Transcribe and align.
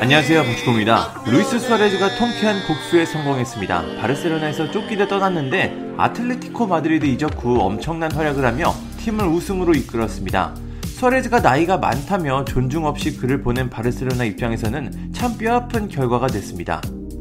안녕하세요 0.00 0.44
박주공입니다. 0.44 1.24
루이스 1.26 1.58
수아레즈가 1.58 2.16
통쾌한 2.16 2.56
복수에 2.66 3.04
성공했습니다. 3.04 3.96
바르셀로나에서 4.00 4.70
쫓기다 4.70 5.06
떠났는데 5.08 5.94
아틀레티코 5.98 6.66
마드리드 6.66 7.04
이적 7.04 7.44
후 7.44 7.60
엄청난 7.60 8.10
활약을 8.10 8.42
하며 8.42 8.72
팀을 8.96 9.26
우승으로 9.26 9.74
이끌었습니다. 9.74 10.54
수아레즈가 10.86 11.40
나이가 11.40 11.76
많다며 11.76 12.46
존중 12.46 12.86
없이 12.86 13.18
그를 13.18 13.42
보낸 13.42 13.68
바르셀로나 13.68 14.24
입장에서는 14.24 15.12
참 15.12 15.36
뼈아픈 15.36 15.88
결과가 15.88 16.28
됐습니다. 16.28 16.80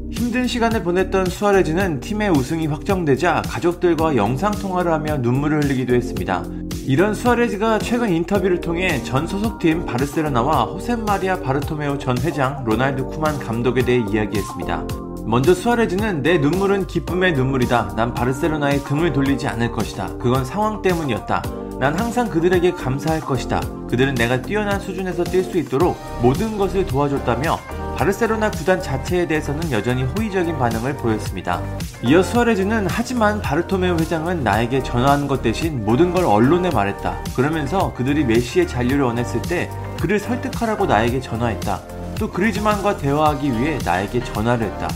힘든 0.10 0.48
시간을 0.48 0.82
보냈던 0.82 1.26
수아레즈는 1.26 2.00
팀의 2.00 2.30
우승이 2.30 2.68
확정되자 2.68 3.42
가족들과 3.46 4.16
영상통화를 4.16 4.94
하며 4.94 5.18
눈물을 5.18 5.66
흘리기도 5.66 5.96
했습니다. 5.96 6.46
이런 6.90 7.14
수아레즈가 7.14 7.78
최근 7.78 8.10
인터뷰를 8.10 8.62
통해 8.62 9.04
전 9.04 9.28
소속팀 9.28 9.86
바르셀로나와 9.86 10.64
호셉 10.64 11.02
마리아 11.02 11.40
바르토메우 11.40 12.00
전 12.00 12.18
회장 12.18 12.64
로날드 12.66 13.04
쿠만 13.04 13.38
감독에 13.38 13.86
대해 13.86 14.04
이야기했습니다. 14.10 14.88
먼저 15.24 15.54
수아레즈는 15.54 16.24
내 16.24 16.40
눈물은 16.40 16.88
기쁨의 16.88 17.34
눈물이다. 17.34 17.94
난 17.96 18.16
바르셀로나에 18.16 18.80
등을 18.80 19.14
돌리지 19.14 19.48
않을 19.48 19.72
것이다. 19.72 20.18
그건 20.18 20.44
상황 20.44 20.82
때문이었다. 20.82 21.44
난 21.80 21.94
항상 21.94 22.28
그들에게 22.28 22.72
감사할 22.72 23.22
것이다. 23.22 23.60
그들은 23.88 24.16
내가 24.16 24.42
뛰어난 24.42 24.80
수준에서 24.80 25.24
뛸 25.26 25.44
수 25.44 25.60
있도록 25.60 25.96
모든 26.24 26.58
것을 26.58 26.88
도와줬다며 26.88 27.56
바르셀로나 28.00 28.50
구단 28.52 28.82
자체에 28.82 29.28
대해서는 29.28 29.74
여전히 29.74 30.04
호의적인 30.04 30.58
반응을 30.58 30.96
보였습니다. 30.96 31.62
이어 32.02 32.24
수아레즈는 32.24 32.88
하지만 32.90 33.42
바르토메오 33.42 33.98
회장은 33.98 34.42
나에게 34.42 34.82
전화한 34.82 35.28
것 35.28 35.42
대신 35.42 35.84
모든 35.84 36.14
걸 36.14 36.24
언론에 36.24 36.70
말했다. 36.70 37.22
그러면서 37.36 37.94
그들이 37.94 38.24
메시의 38.24 38.70
잔류를 38.70 39.04
원했을 39.04 39.42
때 39.42 39.70
그를 40.00 40.18
설득하라고 40.18 40.86
나에게 40.86 41.20
전화했다. 41.20 41.82
또 42.18 42.32
그리즈만과 42.32 42.96
대화하기 42.96 43.52
위해 43.52 43.78
나에게 43.84 44.24
전화를 44.24 44.68
했다. 44.68 44.88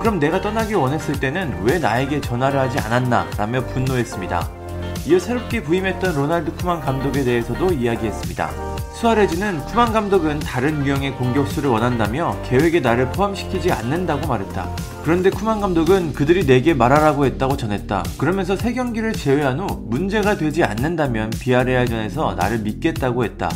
그럼 0.00 0.18
내가 0.18 0.42
떠나길 0.42 0.76
원했을 0.76 1.18
때는 1.18 1.62
왜 1.62 1.78
나에게 1.78 2.20
전화를 2.20 2.60
하지 2.60 2.78
않았나? 2.78 3.26
라며 3.38 3.64
분노했습니다. 3.64 4.48
이어 5.06 5.18
새롭게 5.18 5.62
부임했던 5.62 6.14
로날드 6.14 6.54
쿠만 6.56 6.80
감독에 6.80 7.24
대해서도 7.24 7.72
이야기했습니다. 7.72 8.69
수아레즈는 9.00 9.64
쿠만 9.64 9.94
감독은 9.94 10.40
다른 10.40 10.84
유형의 10.84 11.12
공격수를 11.16 11.70
원한다며 11.70 12.36
계획에 12.44 12.80
나를 12.80 13.10
포함시키지 13.12 13.72
않는다고 13.72 14.26
말했다. 14.26 14.68
그런데 15.02 15.30
쿠만 15.30 15.58
감독은 15.62 16.12
그들이 16.12 16.44
내게 16.44 16.74
말하라고 16.74 17.24
했다고 17.24 17.56
전했다. 17.56 18.02
그러면서 18.18 18.56
세 18.56 18.74
경기를 18.74 19.14
제외한 19.14 19.58
후 19.58 19.86
문제가 19.88 20.36
되지 20.36 20.64
않는다면 20.64 21.30
비아레알전에서 21.30 22.34
나를 22.34 22.58
믿겠다고 22.58 23.24
했다. 23.24 23.48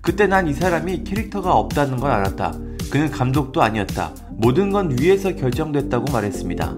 그때 0.00 0.28
난 0.28 0.46
이 0.46 0.52
사람이 0.52 1.02
캐릭터가 1.02 1.52
없다는 1.52 1.96
걸 1.96 2.12
알았다. 2.12 2.52
그는 2.92 3.10
감독도 3.10 3.60
아니었다. 3.60 4.12
모든 4.30 4.70
건 4.70 4.96
위에서 5.00 5.34
결정됐다고 5.34 6.12
말했습니다. 6.12 6.76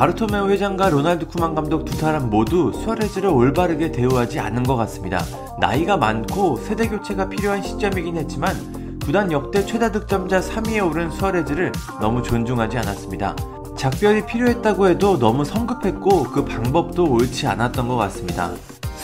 바르토메오 0.00 0.48
회장과 0.48 0.88
로날드 0.88 1.26
쿠만 1.26 1.54
감독 1.54 1.84
두 1.84 1.94
사람 1.94 2.30
모두 2.30 2.72
수아레즈를 2.72 3.28
올바르게 3.28 3.92
대우하지 3.92 4.40
않은 4.40 4.62
것 4.62 4.74
같습니다. 4.76 5.22
나이가 5.60 5.98
많고 5.98 6.56
세대 6.56 6.88
교체가 6.88 7.28
필요한 7.28 7.62
시점이긴 7.62 8.16
했지만 8.16 8.98
구단 9.04 9.30
역대 9.30 9.62
최다 9.62 9.92
득점자 9.92 10.40
3위에 10.40 10.88
오른 10.88 11.10
수아레즈를 11.10 11.72
너무 12.00 12.22
존중하지 12.22 12.78
않았습니다. 12.78 13.36
작별이 13.76 14.24
필요했다고 14.24 14.88
해도 14.88 15.18
너무 15.18 15.44
성급했고 15.44 16.22
그 16.30 16.46
방법도 16.46 17.04
옳지 17.04 17.46
않았던 17.46 17.86
것 17.86 17.96
같습니다. 17.96 18.52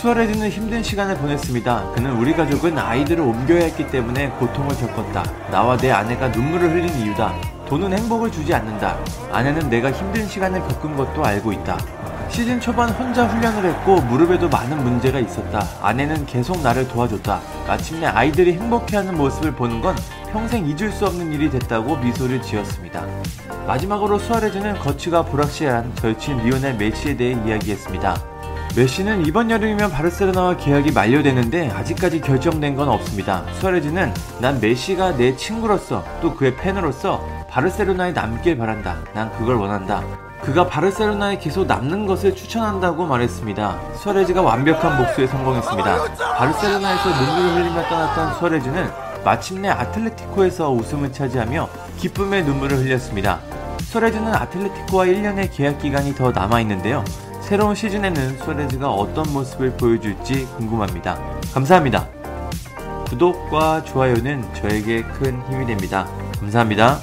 수아레즈는 0.01 0.49
힘든 0.49 0.83
시간을 0.83 1.19
보냈습니다. 1.19 1.93
그는 1.95 2.17
우리 2.17 2.33
가족은 2.33 2.79
아이들을 2.79 3.23
옮겨야 3.23 3.65
했기 3.65 3.87
때문에 3.89 4.31
고통을 4.39 4.75
겪었다. 4.75 5.25
나와 5.51 5.77
내 5.77 5.91
아내가 5.91 6.29
눈물을 6.29 6.71
흘린 6.71 6.89
이유다. 7.01 7.56
돈은 7.67 7.97
행복을 7.99 8.31
주지 8.31 8.55
않는다. 8.55 8.97
아내는 9.33 9.69
내가 9.69 9.91
힘든 9.91 10.27
시간을 10.27 10.61
겪은 10.61 10.97
것도 10.97 11.25
알고 11.25 11.53
있다. 11.53 11.79
시즌 12.29 12.61
초반 12.61 12.91
혼자 12.91 13.27
훈련을 13.27 13.71
했고 13.71 14.01
무릎에도 14.03 14.49
많은 14.49 14.83
문제가 14.83 15.19
있었다. 15.19 15.67
아내는 15.81 16.27
계속 16.27 16.61
나를 16.61 16.87
도와줬다. 16.89 17.41
마침내 17.67 18.07
아이들이 18.07 18.55
행복해하는 18.55 19.17
모습을 19.17 19.53
보는 19.53 19.81
건 19.81 19.97
평생 20.33 20.67
잊을 20.67 20.91
수 20.93 21.07
없는 21.07 21.33
일이 21.33 21.51
됐다고 21.51 21.97
미소를 21.97 22.43
지었습니다. 22.43 23.05
마지막으로 23.67 24.19
수아레즈는 24.19 24.79
거치가 24.79 25.25
불확실한 25.25 25.95
절친 25.97 26.39
리오넬 26.39 26.77
메시에 26.77 27.17
대해 27.17 27.33
이야기했습니다. 27.47 28.17
메시는 28.77 29.25
이번 29.25 29.51
여름이면 29.51 29.91
바르셀로나와 29.91 30.59
계약이 30.59 30.93
만료되는데 30.93 31.71
아직까지 31.71 32.21
결정된 32.21 32.77
건 32.77 32.89
없습니다. 32.91 33.45
수아레즈는 33.55 34.13
난 34.41 34.61
메시가 34.61 35.17
내 35.17 35.35
친구로서 35.35 36.05
또 36.21 36.35
그의 36.35 36.55
팬으로서 36.57 37.36
바르셀로나에 37.49 38.13
남길 38.13 38.57
바란다. 38.57 38.97
난 39.15 39.31
그걸 39.39 39.57
원한다. 39.57 40.03
그가 40.43 40.67
바르셀로나에 40.67 41.39
계속 41.39 41.67
남는 41.67 42.07
것을 42.07 42.37
추천한다고 42.37 43.07
말했습니다. 43.07 43.79
수아레즈가 44.03 44.43
완벽한 44.43 44.99
복수에 44.99 45.27
성공했습니다. 45.27 46.15
바르셀로나에서 46.37 47.09
눈물을 47.09 47.55
흘리며 47.55 47.89
떠났던 47.89 48.35
수아레즈는 48.39 48.91
마침내 49.25 49.69
아틀레티코에서 49.69 50.71
우승을 50.71 51.13
차지하며 51.13 51.69
기쁨의 51.99 52.45
눈물을 52.45 52.79
흘렸습니다. 52.79 53.41
수아레즈는 53.81 54.35
아틀레티코와 54.35 55.07
1년의 55.07 55.51
계약 55.53 55.79
기간이 55.79 56.15
더 56.15 56.31
남아 56.31 56.61
있는데요. 56.61 57.03
새로운 57.41 57.75
시즌에는 57.75 58.39
수아레즈가 58.39 58.91
어떤 58.91 59.33
모습을 59.33 59.73
보여줄지 59.77 60.47
궁금합니다. 60.57 61.19
감사합니다. 61.55 62.07
구독과 63.09 63.85
좋아요는 63.85 64.53
저에게 64.55 65.03
큰 65.03 65.41
힘이 65.49 65.65
됩니다. 65.65 66.07
감사합니다. 66.41 66.99